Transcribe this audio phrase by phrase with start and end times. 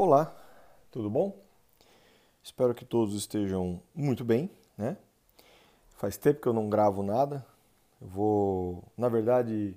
[0.00, 0.32] Olá,
[0.92, 1.36] tudo bom?
[2.40, 4.96] Espero que todos estejam muito bem, né?
[5.96, 7.44] Faz tempo que eu não gravo nada.
[8.00, 9.76] Eu vou, na verdade,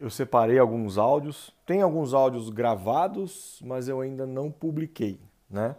[0.00, 1.54] eu separei alguns áudios.
[1.66, 5.76] Tem alguns áudios gravados, mas eu ainda não publiquei, né?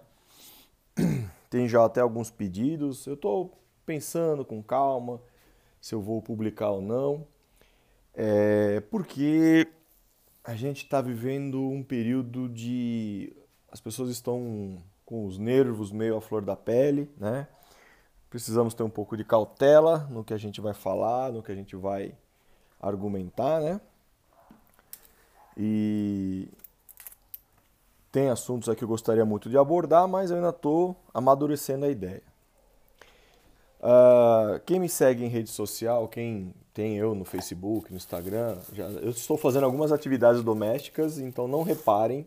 [1.50, 3.08] Tem já até alguns pedidos.
[3.08, 5.20] Eu estou pensando com calma
[5.82, 7.26] se eu vou publicar ou não.
[8.14, 9.68] É porque
[10.48, 13.34] a gente está vivendo um período de.
[13.72, 17.48] As pessoas estão com os nervos meio à flor da pele, né?
[18.30, 21.56] Precisamos ter um pouco de cautela no que a gente vai falar, no que a
[21.56, 22.14] gente vai
[22.82, 23.82] argumentar, né?
[25.56, 26.48] E
[28.12, 31.90] tem assuntos aqui que eu gostaria muito de abordar, mas eu ainda estou amadurecendo a
[31.90, 32.24] ideia.
[33.80, 38.58] Uh, quem me segue em rede social, quem tem eu no Facebook, no Instagram.
[38.74, 42.26] Já, eu estou fazendo algumas atividades domésticas, então não reparem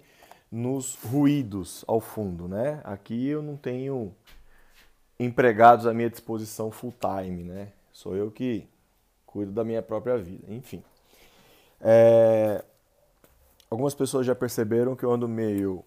[0.51, 2.81] nos ruídos ao fundo, né?
[2.85, 4.15] Aqui eu não tenho
[5.19, 7.73] empregados à minha disposição full time, né?
[7.92, 8.67] Sou eu que
[9.27, 10.83] cuido da minha própria vida, enfim.
[11.81, 12.65] É...
[13.70, 15.84] Algumas pessoas já perceberam que eu ando meio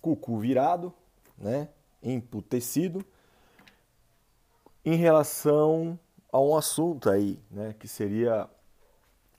[0.00, 0.92] cucu virado,
[1.36, 1.68] né?
[2.02, 3.04] Emputecido
[4.84, 5.98] em relação
[6.32, 8.48] a um assunto aí, né, que seria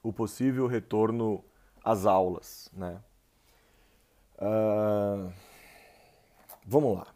[0.03, 1.43] o possível retorno
[1.83, 3.01] às aulas, né?
[4.39, 5.31] Uh,
[6.65, 7.07] vamos lá.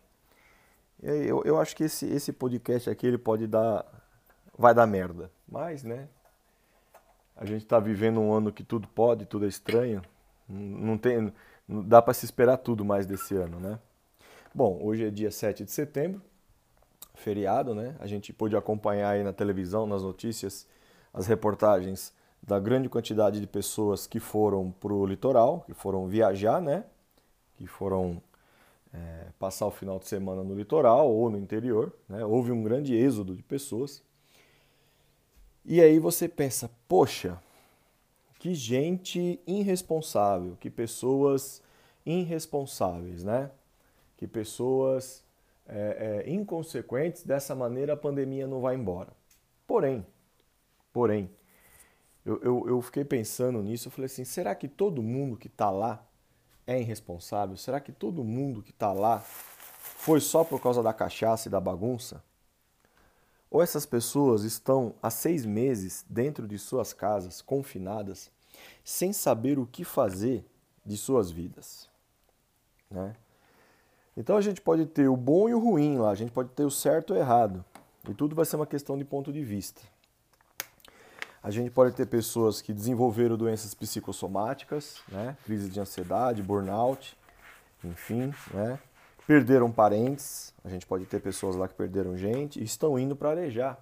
[1.01, 3.85] Eu, eu acho que esse, esse podcast aqui ele pode dar,
[4.57, 6.07] vai dar merda, mas, né?
[7.35, 10.01] A gente está vivendo um ano que tudo pode, tudo é estranho.
[10.47, 11.33] Não tem,
[11.67, 13.79] não dá para se esperar tudo mais desse ano, né?
[14.53, 16.21] Bom, hoje é dia 7 de setembro
[17.15, 17.95] feriado, né?
[17.99, 20.67] A gente pôde acompanhar aí na televisão, nas notícias,
[21.13, 26.61] as reportagens da grande quantidade de pessoas que foram para o litoral, que foram viajar,
[26.61, 26.83] né?
[27.55, 28.21] Que foram
[28.93, 32.23] é, passar o final de semana no litoral ou no interior, né?
[32.23, 34.03] Houve um grande êxodo de pessoas.
[35.65, 37.41] E aí você pensa, poxa,
[38.37, 41.61] que gente irresponsável, que pessoas
[42.05, 43.49] irresponsáveis, né?
[44.17, 45.23] Que pessoas
[45.65, 49.13] é, é, inconsequentes, dessa maneira a pandemia não vai embora.
[49.65, 50.05] Porém,
[50.91, 51.29] porém,
[52.25, 55.69] eu, eu, eu fiquei pensando nisso, eu falei assim, será que todo mundo que está
[55.69, 56.05] lá
[56.65, 57.57] é irresponsável?
[57.57, 61.59] Será que todo mundo que está lá foi só por causa da cachaça e da
[61.59, 62.23] bagunça?
[63.49, 68.31] Ou essas pessoas estão há seis meses dentro de suas casas, confinadas,
[68.83, 70.43] sem saber o que fazer
[70.85, 71.87] de suas vidas?
[72.89, 73.15] Né?
[74.17, 76.65] Então a gente pode ter o bom e o ruim lá, a gente pode ter
[76.65, 77.63] o certo e o errado.
[78.09, 79.81] E tudo vai ser uma questão de ponto de vista.
[81.43, 85.35] A gente pode ter pessoas que desenvolveram doenças psicossomáticas, né?
[85.43, 87.17] crise de ansiedade, burnout,
[87.83, 88.79] enfim, né?
[89.27, 90.53] perderam parentes.
[90.63, 93.77] A gente pode ter pessoas lá que perderam gente e estão indo para arejar.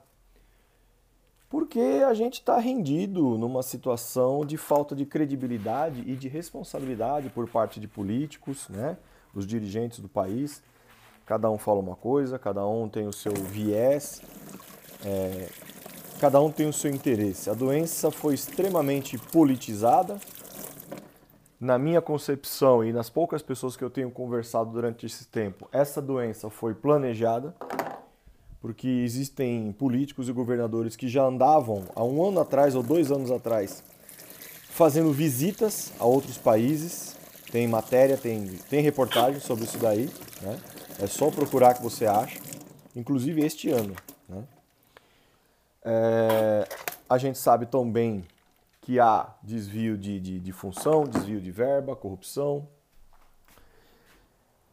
[1.51, 7.47] Porque a gente está rendido numa situação de falta de credibilidade e de responsabilidade por
[7.47, 8.97] parte de políticos, né?
[9.31, 10.63] dos dirigentes do país.
[11.27, 14.19] Cada um fala uma coisa, cada um tem o seu viés,
[15.05, 15.47] é,
[16.21, 17.49] cada um tem o seu interesse.
[17.49, 20.19] A doença foi extremamente politizada.
[21.59, 25.99] Na minha concepção e nas poucas pessoas que eu tenho conversado durante esse tempo, essa
[25.99, 27.55] doença foi planejada,
[28.59, 33.31] porque existem políticos e governadores que já andavam há um ano atrás ou dois anos
[33.31, 33.83] atrás
[34.69, 37.17] fazendo visitas a outros países
[37.51, 40.09] tem matéria, tem, tem reportagem sobre isso daí,
[40.41, 40.59] né?
[40.99, 42.39] É só procurar que você acha,
[42.95, 43.95] inclusive este ano.
[45.83, 46.67] É,
[47.09, 48.25] a gente sabe também
[48.81, 52.67] que há desvio de, de, de função, desvio de verba, corrupção.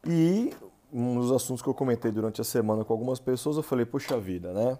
[0.06, 0.54] E
[0.92, 4.18] um dos assuntos que eu comentei durante a semana com algumas pessoas, eu falei, puxa
[4.18, 4.78] vida, né?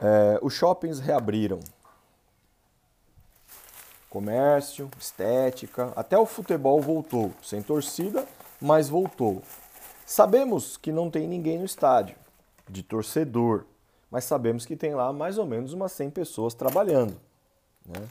[0.00, 1.60] É, os shoppings reabriram
[4.08, 8.26] comércio, estética, até o futebol voltou, sem torcida,
[8.58, 9.42] mas voltou.
[10.06, 12.16] Sabemos que não tem ninguém no estádio,
[12.66, 13.66] de torcedor,
[14.10, 17.16] mas sabemos que tem lá mais ou menos umas 100 pessoas trabalhando.
[17.84, 18.08] Né?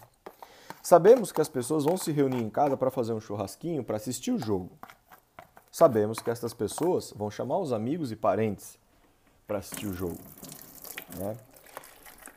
[0.82, 4.32] Sabemos que as pessoas vão se reunir em casa para fazer um churrasquinho, para assistir
[4.32, 4.72] o jogo.
[5.72, 8.78] Sabemos que essas pessoas vão chamar os amigos e parentes
[9.48, 10.20] para assistir o jogo.
[11.18, 11.36] Né?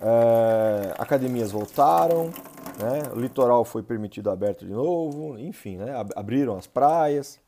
[0.00, 2.32] É, academias voltaram,
[2.78, 3.02] né?
[3.14, 5.92] O litoral foi permitido aberto de novo, enfim, né?
[6.14, 7.40] abriram as praias.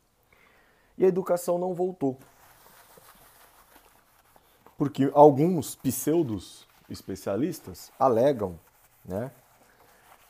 [0.97, 2.17] E a educação não voltou.
[4.81, 8.59] Porque alguns pseudos especialistas alegam
[9.05, 9.29] né,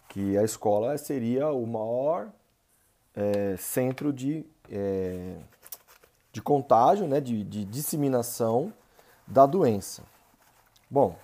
[0.09, 2.27] que a escola seria o maior
[3.15, 5.37] é, centro de, é,
[6.33, 8.73] de contágio, né, de, de disseminação
[9.25, 10.03] da doença.
[10.89, 11.15] Bom,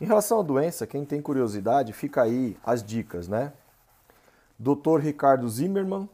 [0.00, 3.52] em relação à doença, quem tem curiosidade, fica aí as dicas, né?
[4.56, 5.00] Dr.
[5.00, 6.08] Ricardo Zimmermann,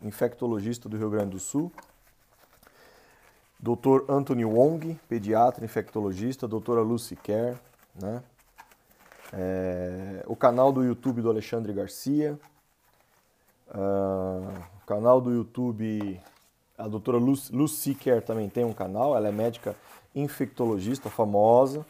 [0.00, 1.72] infectologista do Rio Grande do Sul.
[3.66, 4.08] Dr.
[4.08, 6.46] Anthony Wong, pediatra, infectologista.
[6.46, 7.56] Doutora Lucy Kerr,
[8.00, 8.22] né?
[9.32, 12.38] É, o canal do YouTube do Alexandre Garcia.
[13.68, 16.20] Uh, o canal do YouTube,
[16.78, 19.74] a doutora Lucy, Kerr também tem um canal, ela é médica
[20.14, 21.84] infectologista famosa,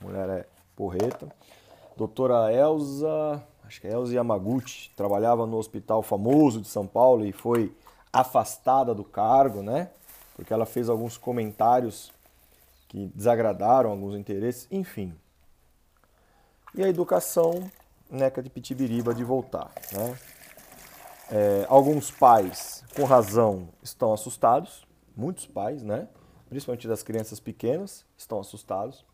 [0.00, 0.46] mulher é
[0.76, 1.26] porreta.
[1.96, 7.32] Doutora Elza, acho que é Elza Yamaguchi, trabalhava no hospital famoso de São Paulo e
[7.32, 7.74] foi
[8.12, 9.90] afastada do cargo, né?
[10.36, 12.12] Porque ela fez alguns comentários
[12.88, 15.12] que desagradaram alguns interesses, enfim.
[16.74, 17.70] E a educação,
[18.10, 20.18] neca de pitibiriba de voltar, né?
[21.30, 24.86] É, alguns pais, com razão, estão assustados,
[25.16, 26.06] muitos pais, né?
[26.48, 29.04] principalmente das crianças pequenas, estão assustados,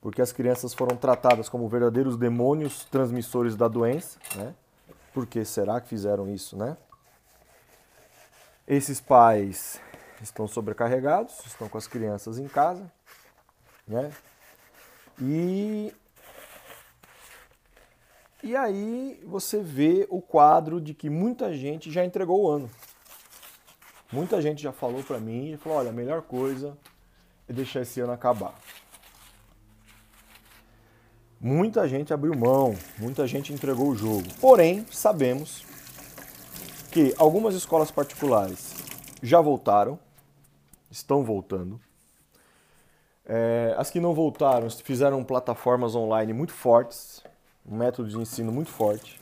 [0.00, 4.18] porque as crianças foram tratadas como verdadeiros demônios transmissores da doença.
[4.36, 4.54] Né?
[5.14, 6.56] Por que será que fizeram isso?
[6.56, 6.76] Né?
[8.66, 9.80] Esses pais
[10.22, 12.90] estão sobrecarregados, estão com as crianças em casa,
[13.86, 14.12] né?
[15.20, 15.92] E
[18.42, 22.70] e aí você vê o quadro de que muita gente já entregou o ano.
[24.12, 26.78] Muita gente já falou para mim e falou: olha, a melhor coisa
[27.48, 28.54] é deixar esse ano acabar.
[31.40, 34.24] Muita gente abriu mão, muita gente entregou o jogo.
[34.40, 35.64] Porém, sabemos
[36.90, 38.74] que algumas escolas particulares
[39.22, 39.98] já voltaram,
[40.90, 41.80] estão voltando.
[43.26, 47.22] É, as que não voltaram fizeram plataformas online muito fortes,
[47.66, 49.20] um método de ensino muito forte.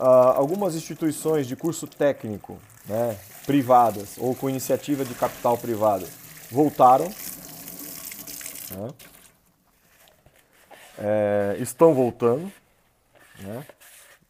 [0.00, 6.06] Uh, algumas instituições de curso técnico, né, privadas ou com iniciativa de capital privado,
[6.50, 7.06] voltaram.
[8.70, 8.88] Né,
[10.98, 12.50] é, estão voltando.
[13.38, 13.66] Né.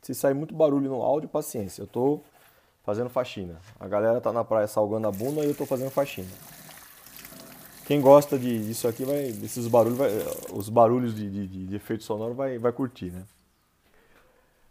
[0.02, 1.82] Se sair muito barulho no áudio, paciência.
[1.82, 2.24] Eu estou
[2.86, 3.60] fazendo faxina.
[3.80, 6.30] A galera tá na praia salgando a bunda e eu estou fazendo faxina.
[7.84, 9.24] Quem gosta de, disso aqui vai.
[9.26, 10.10] Esses barulhos, vai,
[10.52, 13.24] os barulhos de, de, de, efeito sonoro vai, vai curtir, né?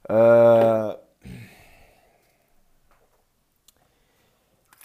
[0.10, 0.98] Uh,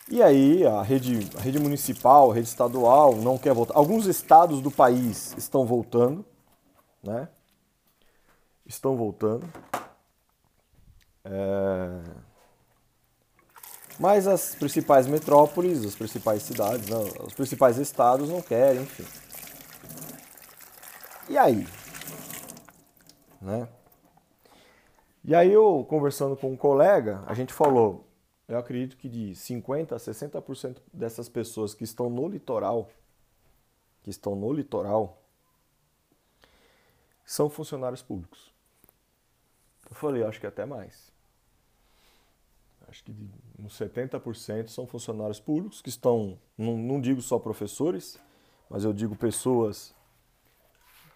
[0.09, 3.77] e aí, a rede, a rede municipal, a rede estadual não quer voltar.
[3.77, 6.25] Alguns estados do país estão voltando,
[7.03, 7.29] né?
[8.67, 9.49] Estão voltando.
[11.25, 12.30] É...
[14.01, 19.05] Mas as principais metrópoles, as principais cidades, não, os principais estados não querem, enfim.
[21.29, 21.69] E aí?
[23.43, 23.69] Né?
[25.23, 28.09] E aí eu, conversando com um colega, a gente falou,
[28.49, 32.89] eu acredito que de 50% a 60% dessas pessoas que estão no litoral,
[34.03, 35.23] que estão no litoral,
[37.23, 38.51] são funcionários públicos.
[39.91, 41.13] Eu falei, acho que até mais
[42.91, 43.15] acho que
[43.59, 48.19] uns 70% são funcionários públicos que estão, não, não digo só professores,
[48.69, 49.95] mas eu digo pessoas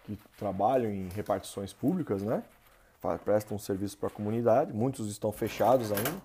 [0.05, 2.43] que trabalham em repartições públicas, né?
[3.23, 6.21] Prestam serviço para a comunidade, muitos estão fechados ainda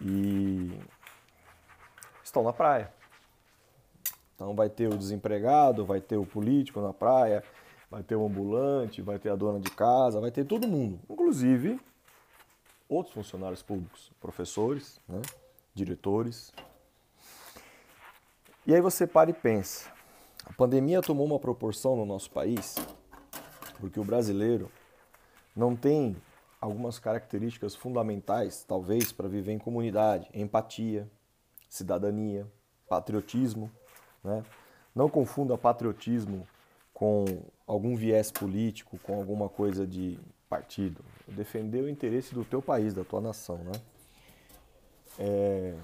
[0.00, 0.80] e
[2.24, 2.90] estão na praia.
[4.34, 7.42] Então vai ter o desempregado, vai ter o político na praia,
[7.90, 11.78] vai ter o ambulante, vai ter a dona de casa, vai ter todo mundo, inclusive
[12.88, 15.20] outros funcionários públicos, professores, né,
[15.74, 16.52] diretores.
[18.66, 19.90] E aí você para e pensa:
[20.44, 22.76] a pandemia tomou uma proporção no nosso país
[23.80, 24.70] porque o brasileiro
[25.54, 26.16] não tem
[26.60, 31.08] algumas características fundamentais, talvez, para viver em comunidade: empatia,
[31.68, 32.46] cidadania,
[32.88, 33.70] patriotismo.
[34.22, 34.42] Né?
[34.94, 36.46] Não confunda patriotismo
[36.92, 37.24] com
[37.66, 40.18] algum viés político, com alguma coisa de
[40.48, 43.72] partido, defender o interesse do teu país, da tua nação, né?
[45.18, 45.74] É...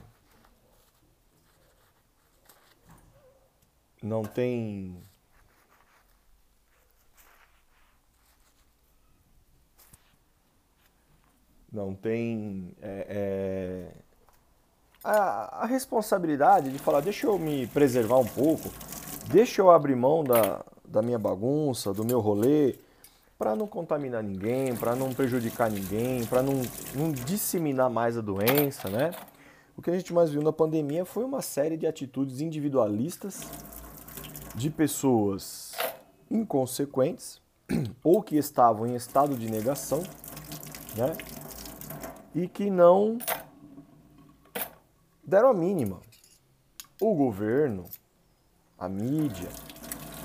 [4.02, 5.02] Não tem
[11.72, 14.04] não tem é, é...
[15.02, 18.70] A, a, responsabilidade de falar, deixa eu me preservar um pouco,
[19.26, 22.76] deixa eu abrir mão da, da minha bagunça, do meu rolê,
[23.38, 26.54] para não contaminar ninguém, para não prejudicar ninguém, para não,
[26.94, 29.10] não disseminar mais a doença, né?
[29.76, 33.40] O que a gente mais viu na pandemia foi uma série de atitudes individualistas
[34.54, 35.72] de pessoas
[36.30, 37.40] inconsequentes
[38.04, 40.02] ou que estavam em estado de negação,
[40.96, 41.12] né?
[42.34, 43.16] e que não
[45.22, 46.00] deram a mínima.
[47.00, 47.84] O governo,
[48.78, 49.48] a mídia.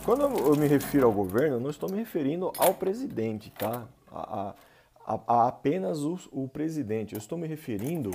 [0.10, 3.88] Quando eu me refiro ao governo, eu não estou me referindo ao presidente, tá?
[4.12, 4.56] A,
[5.06, 7.13] a, a apenas o, o presidente.
[7.13, 8.10] Eu estou me referindo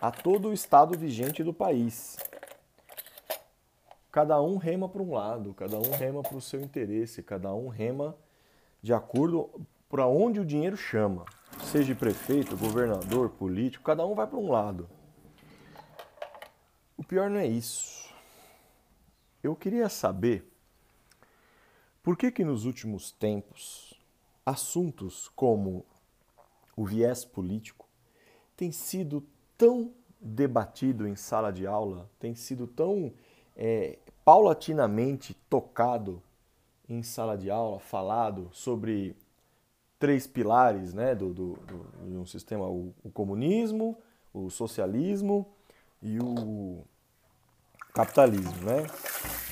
[0.00, 2.16] a todo o estado vigente do país.
[4.10, 7.68] Cada um rema para um lado, cada um rema para o seu interesse, cada um
[7.68, 8.16] rema
[8.80, 9.50] de acordo
[9.86, 11.26] para onde o dinheiro chama.
[11.64, 14.88] Seja prefeito, governador, político, cada um vai para um lado.
[16.96, 18.08] O pior não é isso.
[19.42, 20.53] Eu queria saber
[22.04, 23.98] por que que nos últimos tempos
[24.46, 25.84] assuntos como
[26.76, 27.88] o viés político
[28.54, 33.12] têm sido tão debatido em sala de aula, tem sido tão
[33.56, 36.22] é, paulatinamente tocado
[36.88, 39.16] em sala de aula, falado sobre
[39.98, 43.96] três pilares né, do, do, do de um sistema, o, o, comunismo,
[44.32, 45.46] o socialismo
[46.02, 46.84] e o
[47.94, 48.52] capitalismo.
[48.62, 48.84] Né?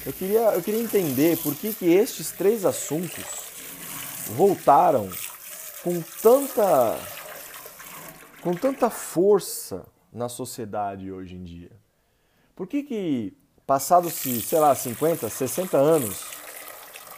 [0.05, 3.25] Eu, queria, eu queria entender por que, que estes três assuntos
[4.35, 5.09] voltaram
[5.85, 6.99] com tanta,
[8.43, 11.71] com tanta força na sociedade hoje em dia?
[12.57, 16.25] Por que que, passados-se, sei lá, 50, 60 anos,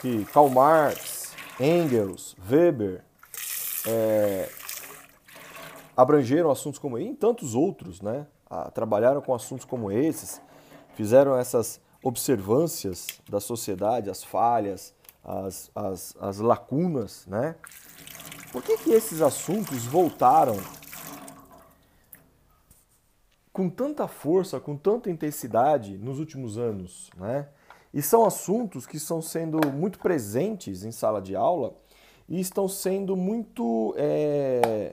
[0.01, 3.03] que Karl Marx, Engels, Weber
[3.87, 4.47] é,
[5.97, 8.27] abrangeram assuntos como e tantos outros, né?
[8.73, 10.39] trabalharam com assuntos como esses,
[10.95, 17.55] fizeram essas observâncias da sociedade, as falhas, as, as, as lacunas, né?
[18.51, 20.55] Por que, que esses assuntos voltaram
[23.51, 27.47] com tanta força, com tanta intensidade nos últimos anos, né?
[27.93, 31.73] E são assuntos que estão sendo muito presentes em sala de aula
[32.27, 34.91] e estão sendo muito é,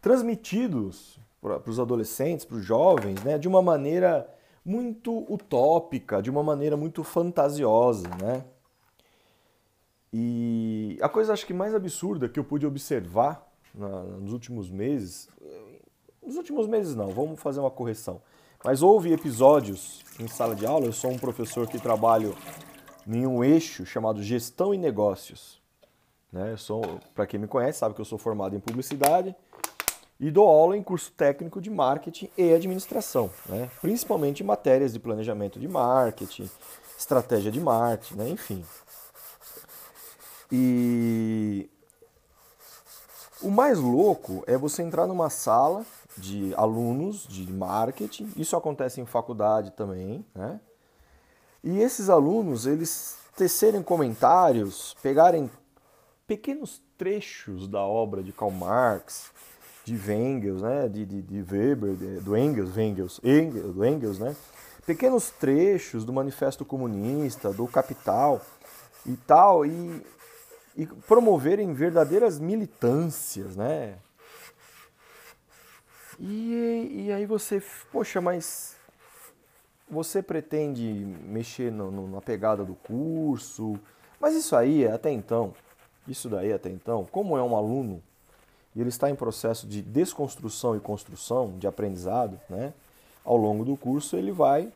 [0.00, 3.38] transmitidos para os adolescentes, para os jovens, né?
[3.38, 4.33] De uma maneira
[4.64, 8.44] muito utópica, de uma maneira muito fantasiosa, né?
[10.12, 15.28] E a coisa acho que mais absurda que eu pude observar na, nos últimos meses
[16.24, 18.22] nos últimos meses não, vamos fazer uma correção.
[18.64, 22.34] Mas houve episódios em sala de aula, eu sou um professor que trabalho
[23.06, 25.60] em um eixo chamado gestão e negócios.
[26.32, 26.54] Né?
[27.14, 29.36] Para quem me conhece, sabe que eu sou formado em publicidade
[30.18, 33.70] e dou aula em curso técnico de marketing e administração, né?
[33.80, 36.48] principalmente em matérias de planejamento de marketing,
[36.96, 38.28] estratégia de marketing, né?
[38.28, 38.64] enfim.
[40.50, 41.68] E
[43.42, 45.84] o mais louco é você entrar numa sala
[46.16, 48.32] de alunos de marketing.
[48.36, 50.60] Isso acontece em faculdade também, né?
[51.62, 55.50] E esses alunos, eles tecerem comentários, pegarem
[56.26, 59.32] pequenos trechos da obra de Karl Marx,
[59.84, 60.88] de Engels, né?
[60.88, 64.34] de, de, de Weber, de, do Engels, Engels, Engels, do Engels, né?
[64.86, 68.40] pequenos trechos do Manifesto Comunista, do Capital
[69.06, 70.02] e tal, e,
[70.76, 73.96] e promoverem verdadeiras militâncias, né?
[76.18, 78.76] E, e aí você, poxa, mas
[79.90, 83.78] você pretende mexer no, no, na pegada do curso?
[84.20, 85.54] Mas isso aí, até então,
[86.06, 88.02] isso daí até então, como é um aluno
[88.74, 92.72] e ele está em processo de desconstrução e construção, de aprendizado, né?
[93.24, 94.70] Ao longo do curso ele vai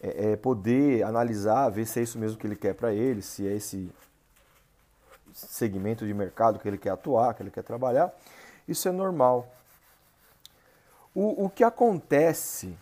[0.00, 3.46] é, é, poder analisar, ver se é isso mesmo que ele quer para ele, se
[3.46, 3.90] é esse
[5.32, 8.12] segmento de mercado que ele quer atuar, que ele quer trabalhar.
[8.66, 9.48] Isso é normal.
[11.14, 12.76] O, o que acontece,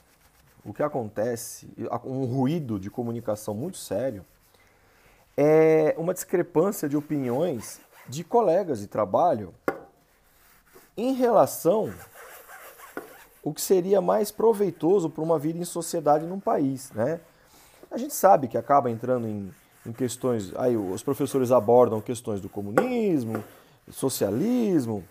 [0.65, 1.69] o que acontece,
[2.05, 4.25] um ruído de comunicação muito sério,
[5.37, 9.55] é uma discrepância de opiniões de colegas de trabalho
[11.01, 11.93] em relação
[13.43, 17.21] o que seria mais proveitoso para uma vida em sociedade num país, né?
[17.91, 19.51] A gente sabe que acaba entrando em,
[19.87, 23.43] em questões, aí os professores abordam questões do comunismo,
[23.91, 25.03] socialismo,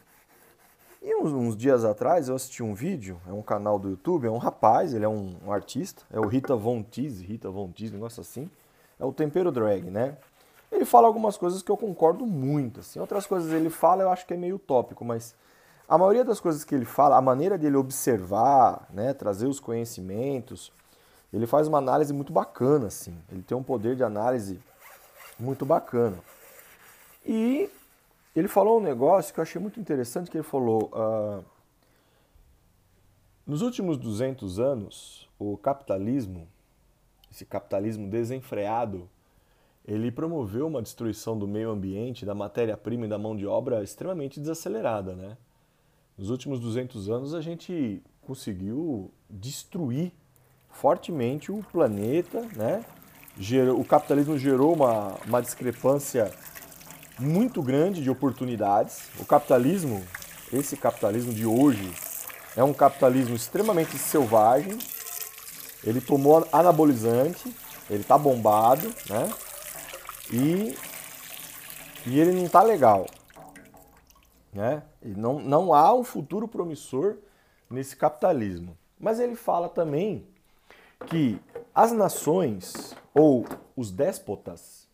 [1.01, 4.29] e uns, uns, dias atrás eu assisti um vídeo, é um canal do YouTube, é
[4.29, 8.21] um rapaz, ele é um, um artista, é o Rita Von Rita Von um negócio
[8.21, 8.49] assim.
[8.99, 10.17] É o tempero drag, né?
[10.69, 12.99] Ele fala algumas coisas que eu concordo muito, assim.
[12.99, 15.33] Outras coisas ele fala eu acho que é meio utópico, mas
[15.89, 20.71] a maioria das coisas que ele fala, a maneira dele observar, né, trazer os conhecimentos,
[21.33, 23.17] ele faz uma análise muito bacana, assim.
[23.31, 24.59] Ele tem um poder de análise
[25.39, 26.19] muito bacana.
[27.25, 27.67] E
[28.35, 31.43] ele falou um negócio que eu achei muito interessante, que ele falou, uh,
[33.45, 36.47] nos últimos 200 anos, o capitalismo,
[37.31, 39.09] esse capitalismo desenfreado,
[39.87, 44.39] ele promoveu uma destruição do meio ambiente, da matéria-prima e da mão de obra extremamente
[44.39, 45.35] desacelerada, né?
[46.19, 50.11] Nos últimos 200 anos a gente conseguiu destruir
[50.69, 52.83] fortemente o planeta, né?
[53.77, 56.29] O capitalismo gerou uma, uma discrepância
[57.17, 59.09] muito grande de oportunidades.
[59.17, 60.03] O capitalismo,
[60.51, 61.89] esse capitalismo de hoje,
[62.53, 64.77] é um capitalismo extremamente selvagem.
[65.85, 67.55] Ele tomou anabolizante,
[67.89, 69.33] ele está bombado, né?
[70.33, 70.77] E,
[72.05, 73.07] e ele não está legal.
[74.51, 74.83] Né?
[75.01, 77.17] Não, não há um futuro promissor
[77.69, 78.77] nesse capitalismo.
[78.99, 80.25] Mas ele fala também
[81.07, 81.39] que
[81.73, 84.87] as nações ou os déspotas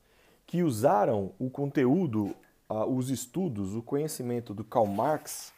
[0.45, 2.35] que usaram o conteúdo,
[2.69, 5.51] os estudos, o conhecimento do Karl Marx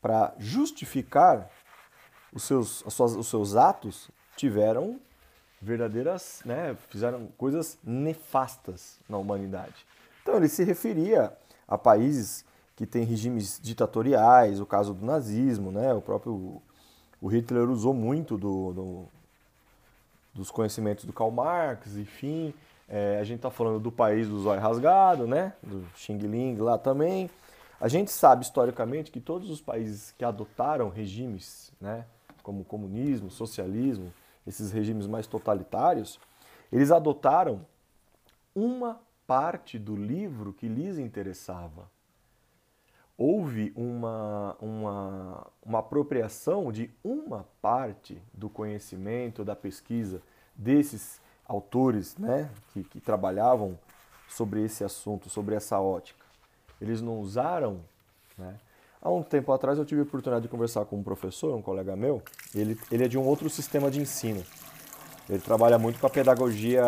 [0.00, 1.48] para justificar
[2.32, 5.00] os seus, suas, os seus atos tiveram
[5.60, 9.86] verdadeiras, né, fizeram coisas nefastas na humanidade.
[10.22, 11.32] Então ele se referia
[11.68, 12.44] a países
[12.76, 16.60] que têm regimes ditatoriais, o caso do nazismo, né, o próprio
[17.20, 19.04] o Hitler usou muito do, do
[20.34, 22.54] dos conhecimentos do Karl Marx, enfim.
[22.88, 26.78] É, a gente está falando do país do zóio rasgado, né, do Xing Ling lá
[26.78, 27.30] também.
[27.80, 32.04] A gente sabe historicamente que todos os países que adotaram regimes, né,
[32.42, 34.12] como comunismo, socialismo,
[34.46, 36.18] esses regimes mais totalitários,
[36.72, 37.64] eles adotaram
[38.54, 41.88] uma parte do livro que lhes interessava.
[43.16, 50.22] Houve uma, uma, uma apropriação de uma parte do conhecimento, da pesquisa
[50.54, 53.78] desses autores né, que, que trabalhavam
[54.28, 56.24] sobre esse assunto, sobre essa ótica.
[56.80, 57.80] Eles não usaram.
[58.36, 58.54] Né?
[59.00, 61.94] Há um tempo atrás eu tive a oportunidade de conversar com um professor, um colega
[61.94, 62.22] meu,
[62.54, 64.42] ele, ele é de um outro sistema de ensino.
[65.28, 66.84] Ele trabalha muito com a pedagogia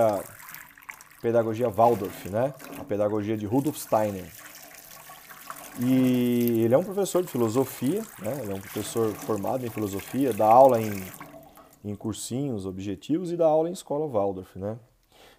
[1.20, 2.52] pedagogia Waldorf, né?
[2.78, 4.30] A pedagogia de Rudolf Steiner.
[5.80, 8.40] E ele é um professor de filosofia, né?
[8.42, 10.92] Ele é um professor formado em filosofia, dá aula em,
[11.84, 14.78] em cursinhos objetivos e dá aula em escola Waldorf, né?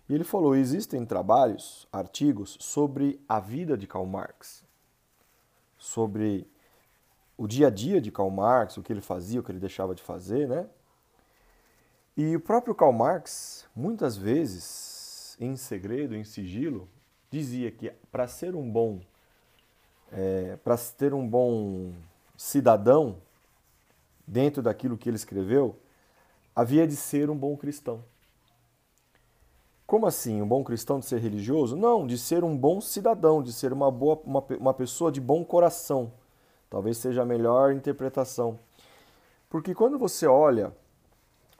[0.09, 4.65] E ele falou: existem trabalhos, artigos sobre a vida de Karl Marx,
[5.77, 6.45] sobre
[7.37, 9.95] o dia a dia de Karl Marx, o que ele fazia, o que ele deixava
[9.95, 10.67] de fazer, né?
[12.17, 16.89] E o próprio Karl Marx, muitas vezes, em segredo, em sigilo,
[17.29, 19.01] dizia que para ser um bom,
[20.11, 21.91] é, para ter um bom
[22.37, 23.17] cidadão
[24.27, 25.75] dentro daquilo que ele escreveu,
[26.55, 28.03] havia de ser um bom cristão.
[29.85, 30.41] Como assim?
[30.41, 31.75] Um bom cristão de ser religioso?
[31.75, 35.45] Não, de ser um bom cidadão, de ser uma boa, uma, uma pessoa de bom
[35.45, 36.11] coração.
[36.69, 38.57] Talvez seja a melhor interpretação.
[39.47, 40.73] Porque quando você olha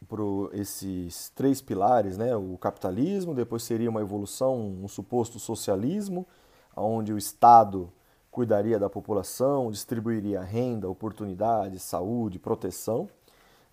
[0.08, 2.36] para esses três pilares, né?
[2.36, 6.26] o capitalismo, depois seria uma evolução, um suposto socialismo,
[6.76, 7.92] onde o Estado
[8.36, 13.08] cuidaria da população, distribuiria renda, oportunidade, saúde, proteção.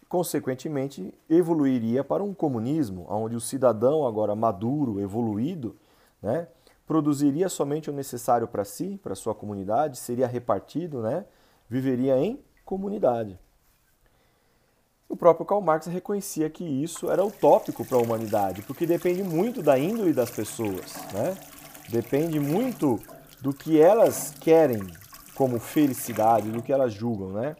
[0.08, 5.74] Consequentemente, evoluiria para um comunismo, onde o cidadão, agora maduro, evoluído,
[6.22, 6.46] né?
[6.86, 11.24] produziria somente o necessário para si, para sua comunidade, seria repartido, né?
[11.68, 13.36] viveria em comunidade.
[15.08, 19.60] O próprio Karl Marx reconhecia que isso era utópico para a humanidade, porque depende muito
[19.60, 21.36] da índole das pessoas, né?
[21.88, 23.00] depende muito
[23.42, 24.80] do que elas querem
[25.34, 27.32] como felicidade, do que elas julgam.
[27.32, 27.56] Né?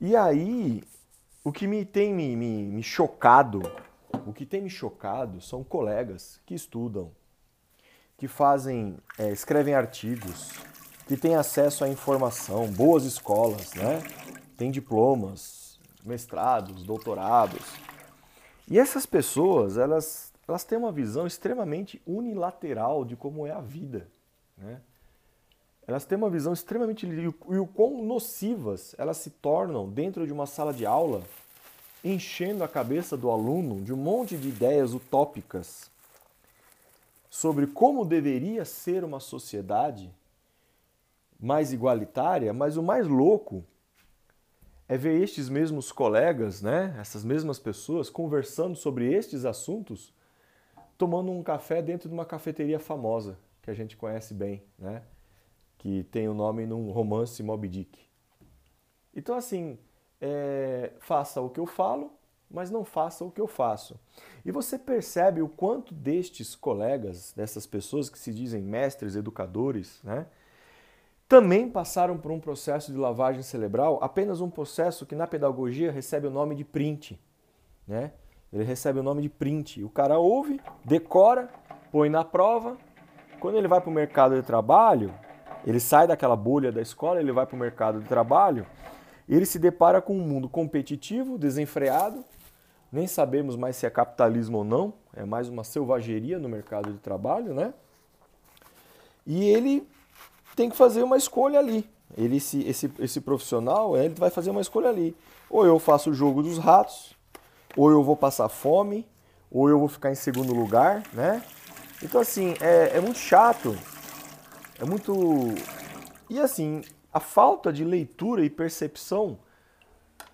[0.00, 0.82] E aí,
[1.44, 3.62] o que me tem me, me, me chocado,
[4.26, 7.12] o que tem me chocado são colegas que estudam,
[8.16, 10.50] que fazem, é, escrevem artigos,
[11.06, 14.02] que têm acesso à informação, boas escolas, né?
[14.56, 17.62] Tem diplomas, mestrados, doutorados.
[18.68, 24.08] E essas pessoas, elas, elas têm uma visão extremamente unilateral de como é a vida,
[24.56, 24.80] né?
[25.86, 30.46] Elas têm uma visão extremamente e o quão nocivas elas se tornam dentro de uma
[30.46, 31.22] sala de aula,
[32.02, 35.90] enchendo a cabeça do aluno de um monte de ideias utópicas
[37.30, 40.10] sobre como deveria ser uma sociedade
[41.38, 43.64] mais igualitária, mas o mais louco
[44.88, 50.12] é ver estes mesmos colegas, né, essas mesmas pessoas conversando sobre estes assuntos,
[50.96, 55.02] tomando um café dentro de uma cafeteria famosa que a gente conhece bem, né,
[55.78, 57.98] que tem o nome num romance Moby Dick.
[59.14, 59.78] Então assim,
[60.20, 62.12] é, faça o que eu falo,
[62.50, 63.98] mas não faça o que eu faço.
[64.44, 70.26] E você percebe o quanto destes colegas, dessas pessoas que se dizem mestres, educadores, né,
[71.28, 76.28] também passaram por um processo de lavagem cerebral, apenas um processo que na pedagogia recebe
[76.28, 77.20] o nome de print.
[77.86, 78.12] Né?
[78.52, 79.82] Ele recebe o nome de print.
[79.82, 81.48] O cara ouve, decora,
[81.90, 82.76] põe na prova.
[83.40, 85.12] Quando ele vai para o mercado de trabalho,
[85.66, 88.64] Ele sai daquela bolha da escola, ele vai para o mercado de trabalho,
[89.28, 92.24] ele se depara com um mundo competitivo, desenfreado,
[92.92, 96.98] nem sabemos mais se é capitalismo ou não, é mais uma selvageria no mercado de
[96.98, 97.74] trabalho, né?
[99.26, 99.86] E ele
[100.54, 101.84] tem que fazer uma escolha ali.
[102.16, 105.16] Ele, esse, esse, esse profissional, ele vai fazer uma escolha ali.
[105.50, 107.15] Ou eu faço o jogo dos ratos,
[107.76, 109.06] ou eu vou passar fome,
[109.50, 111.42] ou eu vou ficar em segundo lugar, né?
[112.02, 113.76] Então, assim, é, é muito chato
[114.78, 115.54] é muito.
[116.28, 119.38] E assim, a falta de leitura e percepção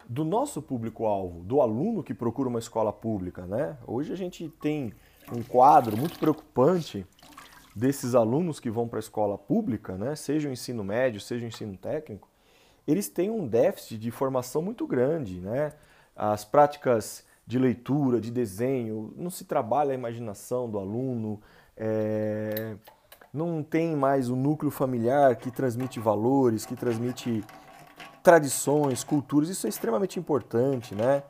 [0.08, 3.76] do nosso público-alvo, do aluno que procura uma escola pública, né?
[3.86, 4.92] Hoje a gente tem
[5.32, 7.06] um quadro muito preocupante
[7.74, 10.16] desses alunos que vão para a escola pública, né?
[10.16, 12.28] Seja o ensino médio, seja o ensino técnico,
[12.86, 15.72] eles têm um déficit de formação muito grande, né?
[16.16, 21.40] As práticas de leitura, de desenho, não se trabalha a imaginação do aluno,
[21.76, 22.76] é
[23.32, 27.42] não tem mais o núcleo familiar que transmite valores, que transmite
[28.22, 29.48] tradições, culturas.
[29.48, 31.22] Isso é extremamente importante, né?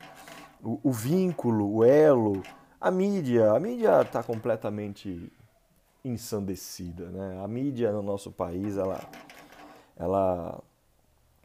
[0.61, 2.43] O, o vínculo, o elo,
[2.79, 3.53] a mídia.
[3.53, 5.31] A mídia está completamente
[6.03, 7.41] ensandecida, né?
[7.41, 8.99] A mídia no nosso país, ela,
[9.95, 10.61] ela,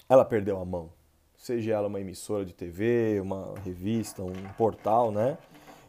[0.08, 0.90] ela perdeu a mão.
[1.38, 5.38] Seja ela uma emissora de TV, uma revista, um portal, né?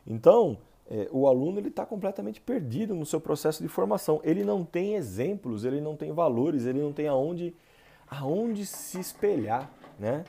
[0.07, 0.57] Então,
[0.89, 4.21] é, o aluno ele está completamente perdido no seu processo de formação.
[4.23, 7.53] Ele não tem exemplos, ele não tem valores, ele não tem aonde,
[8.09, 10.23] aonde se espelhar, né?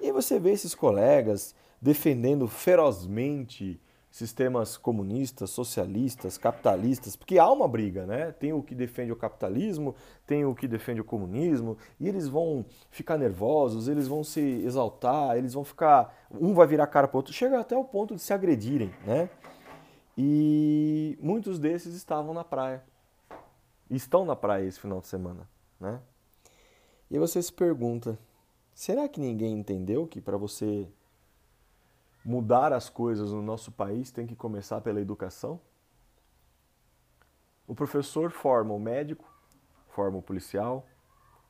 [0.00, 3.78] E aí você vê esses colegas defendendo ferozmente
[4.16, 8.32] sistemas comunistas, socialistas, capitalistas, porque há uma briga, né?
[8.32, 9.94] Tem o que defende o capitalismo,
[10.26, 15.36] tem o que defende o comunismo, e eles vão ficar nervosos, eles vão se exaltar,
[15.36, 18.32] eles vão ficar, um vai virar cara para outro, chega até o ponto de se
[18.32, 19.28] agredirem, né?
[20.16, 22.82] E muitos desses estavam na praia.
[23.90, 25.46] Estão na praia esse final de semana,
[25.78, 26.00] né?
[27.10, 28.18] E você se pergunta:
[28.72, 30.88] será que ninguém entendeu que para você
[32.26, 35.60] mudar as coisas no nosso país tem que começar pela educação?
[37.68, 39.24] O professor forma o médico,
[39.90, 40.84] forma o policial,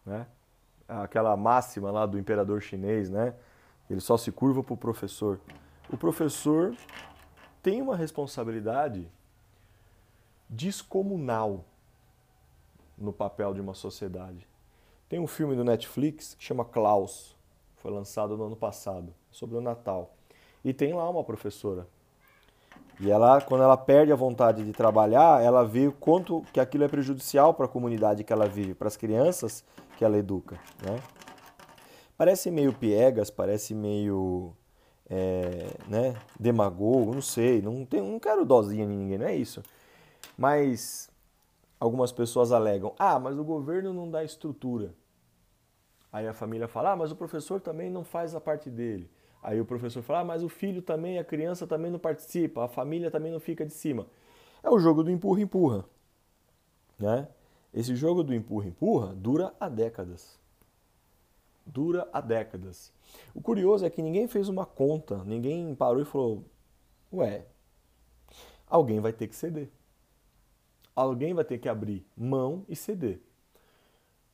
[0.05, 0.27] né?
[0.87, 3.35] Aquela máxima lá do imperador chinês, né?
[3.89, 5.41] Ele só se curva para o professor.
[5.91, 6.77] O professor
[7.63, 9.11] tem uma responsabilidade
[10.49, 11.65] descomunal
[12.99, 14.47] no papel de uma sociedade.
[15.09, 17.35] Tem um filme do Netflix que chama Klaus,
[17.77, 20.16] foi lançado no ano passado, sobre o Natal.
[20.67, 21.87] E tem lá uma professora.
[22.99, 26.83] E ela, quando ela perde a vontade de trabalhar, ela vê o quanto que aquilo
[26.83, 29.65] é prejudicial para a comunidade que ela vive, para as crianças
[29.97, 30.99] que ela educa, né?
[32.19, 34.57] Parece meio piegas, parece meio
[35.09, 39.63] é, né, demagogo, não sei, não, tem, não quero dozinha em ninguém, não é isso.
[40.37, 41.09] Mas
[41.79, 44.93] algumas pessoas alegam, ah, mas o governo não dá estrutura.
[46.13, 49.09] Aí a família fala, ah, mas o professor também não faz a parte dele.
[49.47, 52.69] Aí o professor fala, ah, mas o filho também, a criança também não participa, a
[52.69, 54.09] família também não fica de cima.
[54.61, 55.85] É o jogo do empurra-empurra.
[56.99, 57.29] Né?
[57.73, 60.37] Esse jogo do empurra-empurra dura há décadas
[61.65, 62.93] dura há décadas.
[63.35, 66.45] O curioso é que ninguém fez uma conta, ninguém parou e falou:
[67.13, 67.45] ué,
[68.69, 69.69] alguém vai ter que ceder.
[70.95, 73.21] Alguém vai ter que abrir mão e ceder.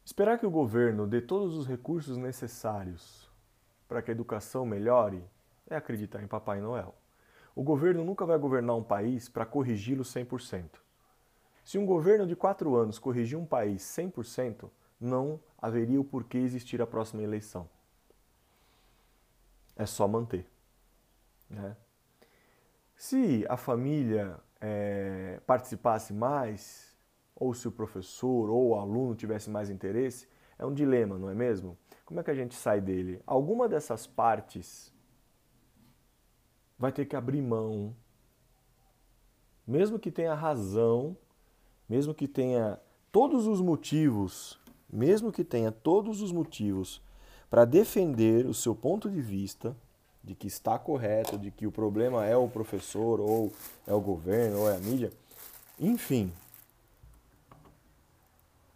[0.04, 3.31] Esperar que o governo dê todos os recursos necessários
[3.92, 5.22] para que a educação melhore
[5.68, 6.94] é acreditar em Papai Noel.
[7.54, 10.80] O governo nunca vai governar um país para corrigi-lo 100%.
[11.62, 16.80] Se um governo de quatro anos corrigir um país 100%, não haveria o porquê existir
[16.80, 17.68] a próxima eleição.
[19.76, 20.50] É só manter.
[21.50, 21.76] Né?
[22.96, 26.96] Se a família é, participasse mais,
[27.36, 30.26] ou se o professor ou o aluno tivesse mais interesse,
[30.58, 31.76] é um dilema, não é mesmo?
[32.12, 33.22] Como é que a gente sai dele?
[33.26, 34.92] Alguma dessas partes
[36.78, 37.96] vai ter que abrir mão,
[39.66, 41.16] mesmo que tenha razão,
[41.88, 42.78] mesmo que tenha
[43.10, 44.60] todos os motivos
[44.92, 47.00] mesmo que tenha todos os motivos
[47.48, 49.74] para defender o seu ponto de vista,
[50.22, 53.52] de que está correto, de que o problema é o professor, ou
[53.86, 55.10] é o governo, ou é a mídia,
[55.80, 56.30] enfim,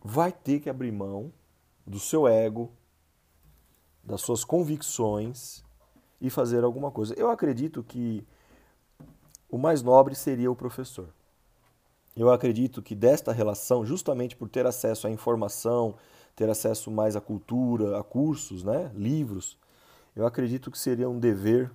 [0.02, 1.30] vai ter que abrir mão
[1.86, 2.70] do seu ego,
[4.06, 5.64] das suas convicções
[6.20, 7.12] e fazer alguma coisa.
[7.18, 8.24] Eu acredito que
[9.50, 11.08] o mais nobre seria o professor.
[12.16, 15.96] Eu acredito que desta relação, justamente por ter acesso à informação,
[16.34, 19.58] ter acesso mais à cultura, a cursos, né, livros,
[20.14, 21.70] eu acredito que seria um dever,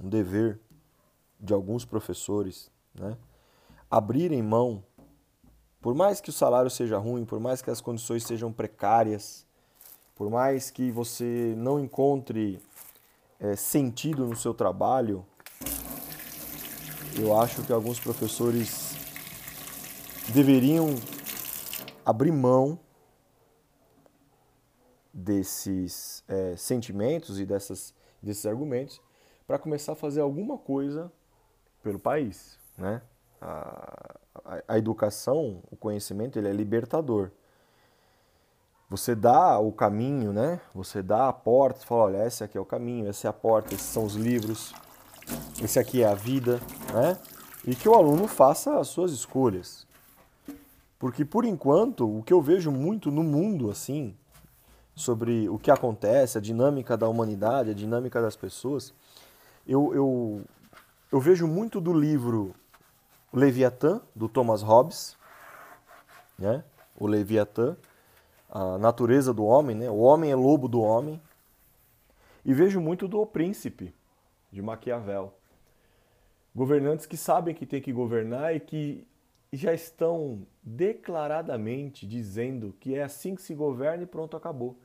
[0.00, 0.58] um dever
[1.38, 3.18] de alguns professores, né,
[3.90, 4.82] abrirem mão
[5.80, 9.46] Por mais que o salário seja ruim, por mais que as condições sejam precárias,
[10.16, 12.58] por mais que você não encontre
[13.38, 15.24] é, sentido no seu trabalho,
[17.18, 18.96] eu acho que alguns professores
[20.32, 20.88] deveriam
[22.04, 22.78] abrir mão
[25.12, 29.00] desses é, sentimentos e dessas, desses argumentos
[29.46, 31.12] para começar a fazer alguma coisa
[31.82, 33.02] pelo país, né?
[33.40, 37.30] A, a, a, educação, o conhecimento, ele é libertador.
[38.88, 40.60] Você dá o caminho, né?
[40.72, 43.74] Você dá a porta, fala, olha, esse aqui é o caminho, essa é a porta,
[43.74, 44.72] esses são os livros,
[45.60, 46.60] esse aqui é a vida,
[46.94, 47.18] né?
[47.66, 49.86] E que o aluno faça as suas escolhas.
[51.00, 54.14] Porque por enquanto, o que eu vejo muito no mundo assim,
[54.94, 58.94] sobre o que acontece, a dinâmica da humanidade, a dinâmica das pessoas,
[59.66, 60.42] eu, eu,
[61.10, 62.54] eu vejo muito do livro
[63.32, 65.16] Leviatã, do Thomas Hobbes,
[66.38, 66.62] né?
[66.96, 67.76] o Leviatã,
[68.56, 69.90] a natureza do homem, né?
[69.90, 71.20] o homem é lobo do homem,
[72.42, 73.94] e vejo muito do O Príncipe,
[74.50, 75.34] de Maquiavel.
[76.54, 79.06] Governantes que sabem que tem que governar e que
[79.52, 84.78] já estão declaradamente dizendo que é assim que se governa e pronto, acabou.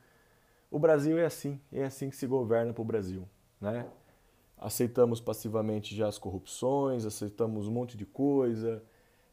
[0.69, 3.25] O Brasil é assim, é assim que se governa para o Brasil.
[3.59, 3.85] Né?
[4.57, 8.83] Aceitamos passivamente já as corrupções, aceitamos um monte de coisa,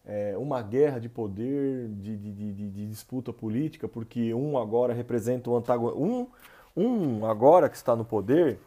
[0.09, 5.51] é, uma guerra de poder, de, de, de, de, disputa política, porque um agora representa
[5.51, 6.01] o antagonista.
[6.01, 6.27] Um,
[6.75, 8.59] um agora que está no poder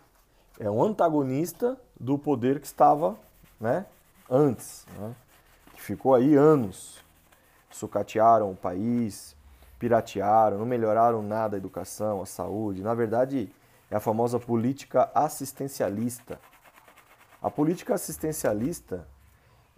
[0.60, 3.18] é um antagonista do poder que estava
[3.60, 3.88] né,
[4.30, 5.16] antes, né,
[5.74, 7.02] que ficou aí anos.
[7.72, 9.36] Sucatearam o país,
[9.80, 12.84] piratearam, não melhoraram nada a educação, a saúde.
[12.84, 13.50] Na verdade,
[13.90, 16.40] é a famosa política assistencialista.
[17.42, 19.08] A política assistencialista,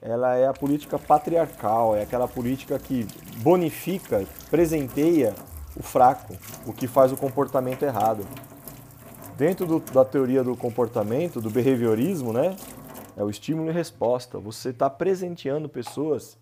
[0.06, 5.34] ela é a política patriarcal, é aquela política que bonifica, presenteia
[5.78, 6.36] o fraco,
[6.68, 8.28] o que faz o comportamento errado.
[9.38, 12.58] Dentro do, da teoria do comportamento, do behaviorismo, né?
[13.16, 14.38] É o estímulo e resposta.
[14.40, 16.38] Você está presenteando pessoas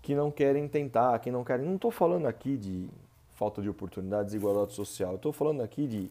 [0.00, 1.66] que não querem tentar, que não querem.
[1.66, 2.88] Não estou falando aqui de
[3.34, 5.16] falta de oportunidades, desigualdade social.
[5.16, 6.10] Estou falando aqui de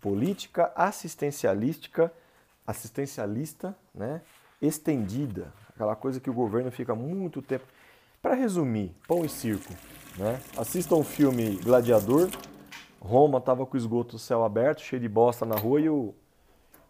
[0.00, 2.12] política assistencialística,
[2.66, 4.20] assistencialista, né?
[4.60, 7.64] Estendida, aquela coisa que o governo fica muito tempo.
[8.22, 9.72] Para resumir, pão e circo,
[10.16, 10.40] né?
[10.56, 12.30] Assistam o filme Gladiador.
[13.00, 16.14] Roma estava com o esgoto céu aberto, cheio de bosta na rua e o,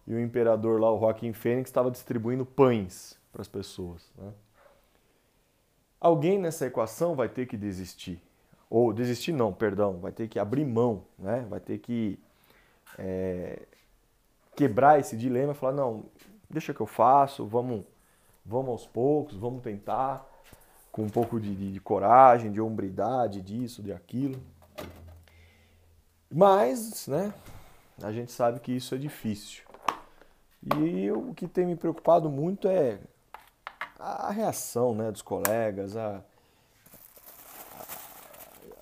[0.06, 4.12] e o imperador lá, o Joaquim Fênix, estava distribuindo pães para as pessoas.
[4.16, 4.32] Né?
[6.00, 8.22] Alguém nessa equação vai ter que desistir.
[8.70, 11.44] Ou desistir não, perdão, vai ter que abrir mão, né?
[11.48, 12.16] vai ter que
[12.96, 13.62] é,
[14.54, 16.04] quebrar esse dilema e falar, não,
[16.48, 17.84] deixa que eu faço, vamos,
[18.44, 20.28] vamos aos poucos, vamos tentar,
[20.92, 24.40] com um pouco de, de, de coragem, de hombridade, disso, de aquilo.
[26.30, 27.32] Mas, né,
[28.02, 29.64] a gente sabe que isso é difícil.
[30.76, 32.98] E eu, o que tem me preocupado muito é
[33.98, 36.22] a reação né, dos colegas, a,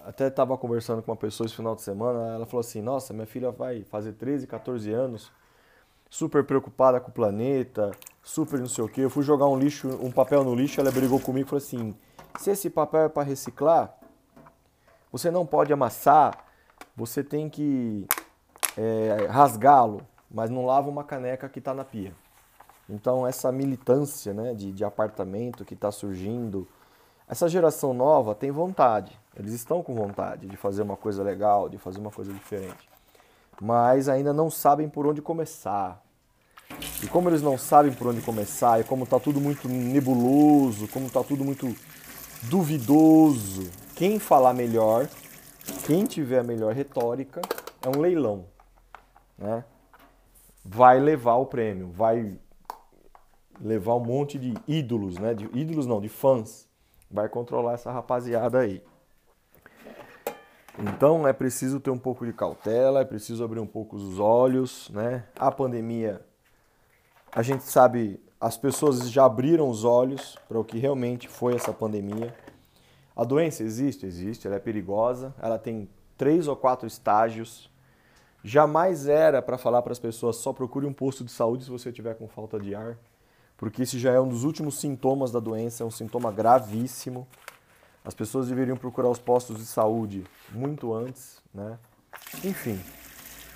[0.05, 3.27] até estava conversando com uma pessoa esse final de semana, ela falou assim, nossa, minha
[3.27, 5.31] filha vai fazer 13, 14 anos,
[6.11, 9.01] super preocupada com o planeta, super não sei o que.
[9.01, 11.95] Eu fui jogar um lixo, um papel no lixo, ela brigou comigo e falou assim,
[12.39, 13.95] se esse papel é para reciclar,
[15.11, 16.45] você não pode amassar,
[16.97, 18.07] você tem que
[18.77, 22.15] é, rasgá-lo, mas não lava uma caneca que está na pia.
[22.89, 26.67] Então, essa militância né, de, de apartamento que está surgindo,
[27.29, 31.79] essa geração nova tem vontade, eles estão com vontade de fazer uma coisa legal, de
[31.79, 32.89] fazer uma coisa diferente,
[33.61, 36.02] mas ainda não sabem por onde começar.
[37.03, 41.07] E como eles não sabem por onde começar, e como está tudo muito nebuloso, como
[41.07, 41.75] está tudo muito
[42.45, 45.09] duvidoso, quem falar melhor,
[45.87, 47.41] quem tiver a melhor retórica,
[47.83, 48.47] é um leilão.
[49.37, 49.65] Né?
[50.65, 52.39] Vai levar o prêmio, vai
[53.61, 55.35] levar um monte de ídolos, né?
[55.35, 56.69] De ídolos não, de fãs.
[57.11, 58.83] Vai controlar essa rapaziada aí.
[60.79, 64.89] Então é preciso ter um pouco de cautela, é preciso abrir um pouco os olhos,
[64.91, 65.25] né?
[65.37, 66.25] A pandemia,
[67.35, 71.73] a gente sabe, as pessoas já abriram os olhos para o que realmente foi essa
[71.73, 72.35] pandemia.
[73.17, 77.71] A doença existe, existe, ela é perigosa, ela tem três ou quatro estágios.
[78.45, 81.91] Jamais era para falar para as pessoas só procure um posto de saúde se você
[81.91, 82.97] tiver com falta de ar
[83.63, 87.29] porque esse já é um dos últimos sintomas da doença, é um sintoma gravíssimo.
[88.05, 91.79] As pessoas deveriam procurar os postos de saúde muito antes, né?
[92.43, 92.81] Enfim,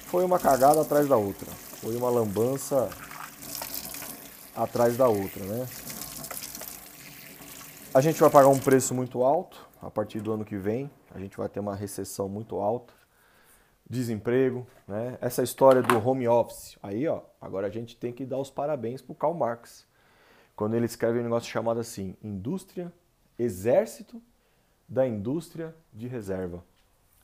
[0.05, 1.51] foi uma cagada atrás da outra.
[1.51, 2.89] Foi uma lambança
[4.57, 5.67] atrás da outra, né?
[7.95, 11.19] A gente vai pagar um preço muito alto, a partir do ano que vem, a
[11.19, 12.93] gente vai ter uma recessão muito alta,
[13.89, 15.17] desemprego, né?
[15.21, 16.79] Essa história do home office.
[16.83, 19.87] Aí, ó, agora a gente tem que dar os parabéns pro Karl Marx.
[20.55, 22.93] Quando ele escreve um negócio chamado assim: indústria,
[23.39, 24.21] exército
[24.89, 26.65] da indústria de reserva.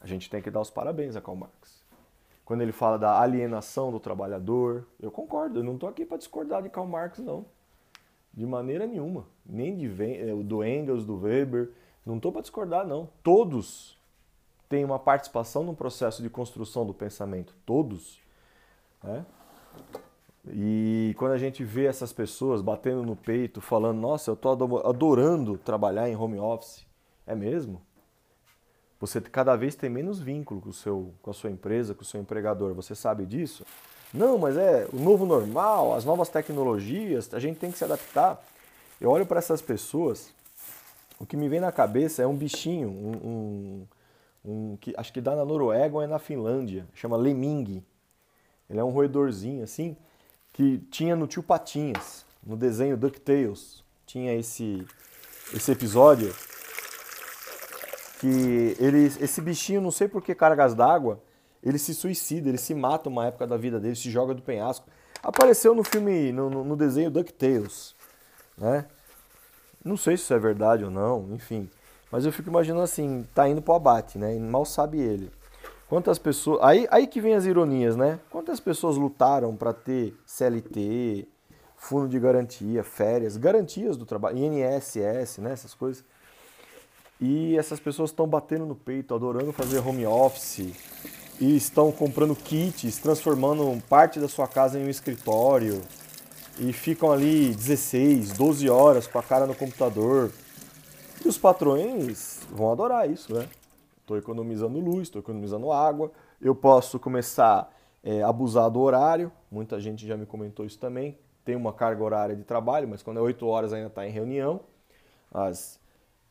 [0.00, 1.81] A gente tem que dar os parabéns a Karl Marx.
[2.44, 6.62] Quando ele fala da alienação do trabalhador, eu concordo, eu não estou aqui para discordar
[6.62, 7.46] de Karl Marx, não.
[8.34, 9.26] De maneira nenhuma.
[9.44, 11.70] Nem de, eh, do Engels, do Weber.
[12.04, 13.08] Não estou para discordar, não.
[13.22, 13.98] Todos
[14.68, 17.54] têm uma participação no processo de construção do pensamento.
[17.64, 18.20] Todos.
[19.02, 19.24] Né?
[20.48, 25.58] E quando a gente vê essas pessoas batendo no peito, falando, nossa, eu estou adorando
[25.58, 26.84] trabalhar em home office.
[27.26, 27.80] É mesmo?
[29.02, 32.04] Você cada vez tem menos vínculo com, o seu, com a sua empresa, com o
[32.04, 32.72] seu empregador.
[32.74, 33.66] Você sabe disso?
[34.14, 38.40] Não, mas é o novo normal, as novas tecnologias, a gente tem que se adaptar.
[39.00, 40.32] Eu olho para essas pessoas,
[41.18, 43.86] o que me vem na cabeça é um bichinho, um,
[44.44, 47.82] um, um que acho que dá na Noruega ou é na Finlândia, chama Leming.
[48.70, 49.96] Ele é um roedorzinho assim,
[50.52, 53.82] que tinha no Tio Patinhas, no desenho DuckTales.
[54.06, 54.86] Tinha esse,
[55.52, 56.32] esse episódio
[58.22, 61.20] que ele, esse bichinho, não sei por que cargas d'água,
[61.60, 64.86] ele se suicida, ele se mata uma época da vida dele, se joga do penhasco.
[65.20, 67.96] Apareceu no filme, no, no desenho DuckTales,
[68.56, 68.86] né?
[69.84, 71.68] Não sei se isso é verdade ou não, enfim.
[72.12, 74.36] Mas eu fico imaginando assim, tá indo pro abate, né?
[74.36, 75.28] E mal sabe ele.
[75.88, 76.60] Quantas pessoas.
[76.62, 78.20] Aí, aí que vem as ironias, né?
[78.30, 81.26] Quantas pessoas lutaram para ter CLT,
[81.76, 85.52] fundo de garantia, férias, garantias do trabalho, INSS, né?
[85.52, 86.04] Essas coisas.
[87.20, 90.72] E essas pessoas estão batendo no peito, adorando fazer home office,
[91.40, 95.82] e estão comprando kits, transformando parte da sua casa em um escritório
[96.58, 100.30] e ficam ali 16, 12 horas com a cara no computador.
[101.24, 103.48] E os patrões vão adorar isso, né?
[104.00, 107.72] Estou economizando luz, estou economizando água, eu posso começar
[108.02, 111.18] é, a abusar do horário, muita gente já me comentou isso também.
[111.44, 114.60] Tem uma carga horária de trabalho, mas quando é 8 horas ainda está em reunião.
[115.32, 115.80] As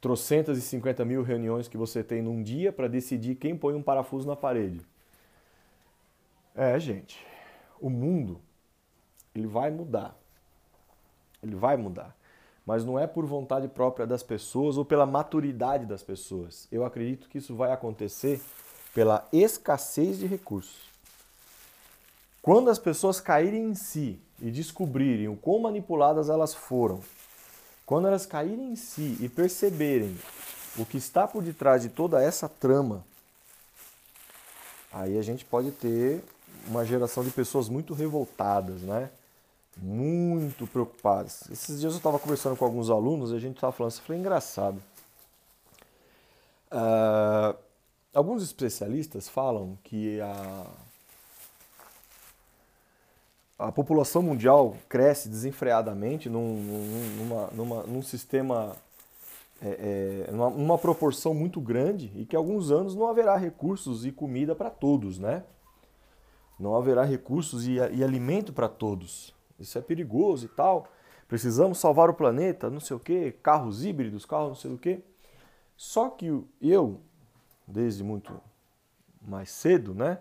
[0.01, 3.83] trocentas e 50 mil reuniões que você tem num dia para decidir quem põe um
[3.83, 4.81] parafuso na parede.
[6.55, 7.23] É, gente,
[7.79, 8.41] o mundo
[9.33, 10.17] ele vai mudar.
[11.41, 12.15] Ele vai mudar.
[12.65, 16.67] Mas não é por vontade própria das pessoas ou pela maturidade das pessoas.
[16.71, 18.41] Eu acredito que isso vai acontecer
[18.93, 20.89] pela escassez de recursos.
[22.41, 26.99] Quando as pessoas caírem em si e descobrirem o quão manipuladas elas foram,
[27.91, 30.17] quando elas caírem em si e perceberem
[30.77, 33.03] o que está por detrás de toda essa trama,
[34.93, 36.23] aí a gente pode ter
[36.69, 39.09] uma geração de pessoas muito revoltadas, né?
[39.75, 41.43] Muito preocupadas.
[41.51, 44.15] Esses dias eu estava conversando com alguns alunos e a gente estava falando isso, foi
[44.15, 44.81] engraçado.
[46.71, 47.53] Uh,
[48.13, 50.65] alguns especialistas falam que a,
[53.61, 56.55] a população mundial cresce desenfreadamente num,
[57.17, 58.75] numa, numa, num sistema,
[59.61, 64.11] é, é, numa, numa proporção muito grande e que alguns anos não haverá recursos e
[64.11, 65.43] comida para todos, né?
[66.61, 69.33] não haverá recursos e, e alimento para todos.
[69.59, 70.87] Isso é perigoso e tal.
[71.27, 75.01] Precisamos salvar o planeta, não sei o quê, carros híbridos, carros não sei o quê.
[75.75, 77.01] Só que eu,
[77.65, 78.39] desde muito
[79.21, 80.19] mais cedo, né,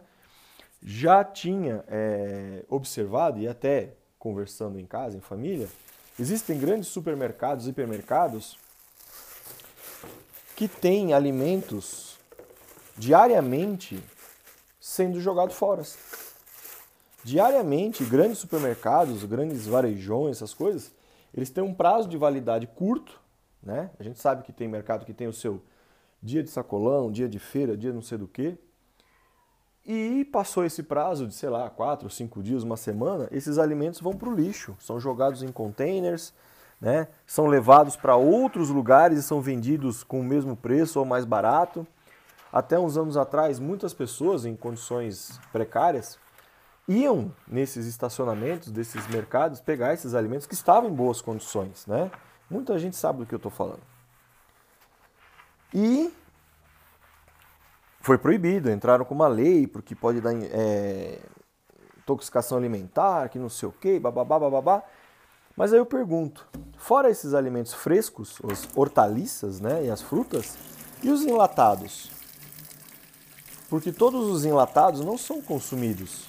[0.83, 5.69] já tinha é, observado e até conversando em casa, em família,
[6.19, 8.59] existem grandes supermercados, hipermercados
[10.57, 12.19] que têm alimentos
[12.97, 14.03] diariamente
[14.79, 15.83] sendo jogados fora.
[17.25, 20.93] Diariamente, grandes supermercados, grandes varejões, essas coisas,
[21.35, 23.21] eles têm um prazo de validade curto,
[23.63, 23.91] né?
[23.99, 25.63] A gente sabe que tem mercado que tem o seu
[26.23, 28.59] dia de sacolão, dia de feira, dia não sei do que.
[29.85, 34.13] E passou esse prazo de, sei lá, quatro, cinco dias, uma semana, esses alimentos vão
[34.13, 36.35] para o lixo, são jogados em containers,
[36.81, 37.09] né?
[37.27, 41.87] são levados para outros lugares e são vendidos com o mesmo preço ou mais barato.
[42.53, 46.19] Até uns anos atrás, muitas pessoas em condições precárias
[46.89, 52.11] iam nesses estacionamentos desses mercados pegar esses alimentos que estavam em boas condições, né?
[52.51, 53.83] Muita gente sabe do que eu estou falando.
[55.73, 56.13] E
[58.01, 61.19] foi proibido, entraram com uma lei porque pode dar é,
[61.99, 64.83] intoxicação alimentar, que não sei o quê, bababá, bababá.
[65.57, 66.47] Mas aí eu pergunto,
[66.79, 70.57] fora esses alimentos frescos, as hortaliças né, e as frutas,
[71.03, 72.11] e os enlatados?
[73.69, 76.29] Porque todos os enlatados não são consumidos.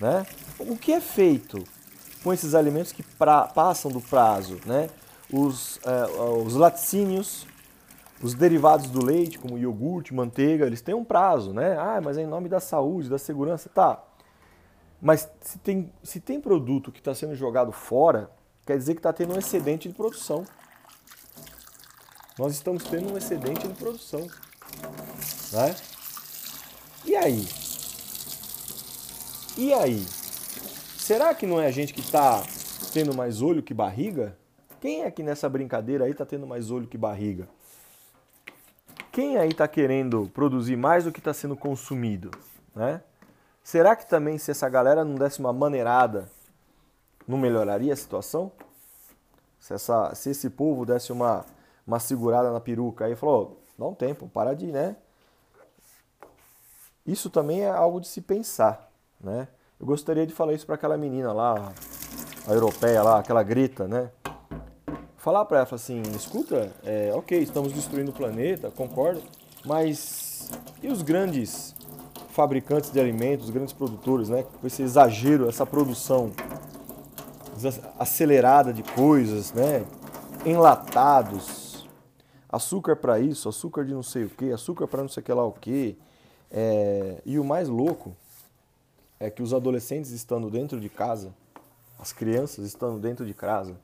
[0.00, 0.26] Né?
[0.58, 1.62] O que é feito
[2.22, 4.58] com esses alimentos que pra, passam do prazo?
[4.64, 4.88] Né?
[5.30, 7.46] Os, uh, os laticínios,
[8.22, 11.76] Os derivados do leite, como iogurte, manteiga, eles têm um prazo, né?
[11.78, 14.02] Ah, mas é em nome da saúde, da segurança, tá.
[15.00, 18.30] Mas se tem, se tem produto que está sendo jogado fora,
[18.64, 20.44] quer dizer que está tendo um excedente de produção.
[22.38, 24.20] Nós estamos tendo um excedente de produção.
[25.52, 25.76] Né?
[27.04, 27.46] E aí?
[29.56, 30.06] E aí?
[30.98, 32.42] Será que não é a gente que está
[32.92, 34.36] tendo mais olho que barriga?
[34.80, 37.48] Quem é que nessa brincadeira aí está tendo mais olho que barriga?
[39.16, 42.30] Quem aí está querendo produzir mais do que está sendo consumido?
[42.74, 43.00] Né?
[43.64, 46.28] Será que também se essa galera não desse uma maneirada,
[47.26, 48.52] não melhoraria a situação?
[49.58, 51.46] Se, essa, se esse povo desse uma,
[51.86, 54.94] uma segurada na peruca aí falou, dá um tempo, para de, né?
[57.06, 59.48] Isso também é algo de se pensar, né?
[59.80, 61.72] Eu gostaria de falar isso para aquela menina lá,
[62.46, 64.10] a europeia lá, aquela grita, né?
[65.26, 69.20] Falar para ela assim, escuta, é, ok, estamos destruindo o planeta, concordo,
[69.64, 70.48] mas
[70.80, 71.74] e os grandes
[72.28, 74.44] fabricantes de alimentos, os grandes produtores, né?
[74.44, 76.30] Com esse exagero, essa produção
[77.98, 79.84] acelerada de coisas, né?
[80.44, 81.88] Enlatados,
[82.48, 85.44] açúcar para isso, açúcar de não sei o que, açúcar para não sei que lá
[85.44, 85.98] o que.
[86.52, 87.20] É...
[87.26, 88.16] E o mais louco
[89.18, 91.34] é que os adolescentes estando dentro de casa,
[91.98, 93.76] as crianças estando dentro de casa,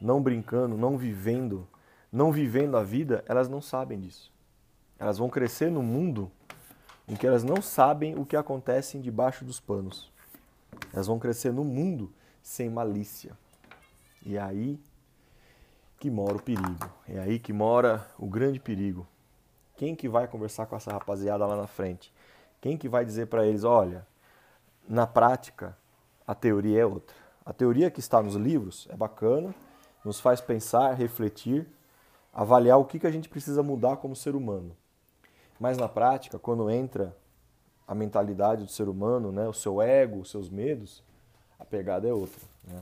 [0.00, 1.66] não brincando, não vivendo,
[2.12, 4.32] não vivendo a vida, elas não sabem disso.
[4.98, 6.30] Elas vão crescer no mundo
[7.08, 10.10] em que elas não sabem o que acontece debaixo dos panos.
[10.92, 13.36] Elas vão crescer no mundo sem malícia.
[14.24, 14.80] E é aí
[15.98, 16.90] que mora o perigo.
[17.08, 19.06] É aí que mora o grande perigo.
[19.76, 22.12] Quem que vai conversar com essa rapaziada lá na frente?
[22.60, 24.06] Quem que vai dizer para eles, olha,
[24.88, 25.76] na prática,
[26.26, 27.14] a teoria é outra.
[27.44, 29.54] A teoria que está nos livros é bacana,
[30.06, 31.66] nos faz pensar, refletir,
[32.32, 34.76] avaliar o que, que a gente precisa mudar como ser humano.
[35.58, 37.16] Mas na prática, quando entra
[37.88, 41.02] a mentalidade do ser humano, né, o seu ego, os seus medos,
[41.58, 42.40] a pegada é outra.
[42.62, 42.80] Né?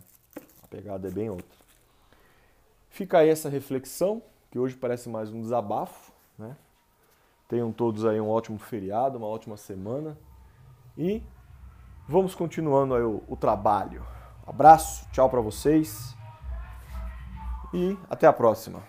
[0.63, 1.57] A pegada é bem outra.
[2.91, 6.13] Fica aí essa reflexão, que hoje parece mais um desabafo.
[6.39, 6.55] Né?
[7.49, 10.19] Tenham todos aí um ótimo feriado, uma ótima semana.
[10.99, 11.23] E
[12.07, 14.05] vamos continuando aí o, o trabalho.
[14.47, 16.15] Abraço, tchau para vocês
[17.75, 18.81] e até a próxima.